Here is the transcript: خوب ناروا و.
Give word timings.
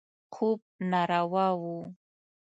خوب 0.33 0.59
ناروا 0.91 1.45
و. 1.61 1.63